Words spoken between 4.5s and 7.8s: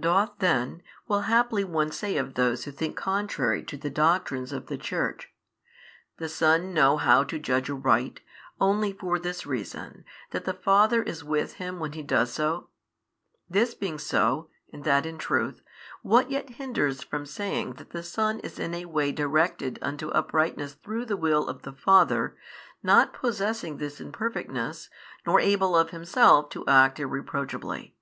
of the Church, "the Son know how to judge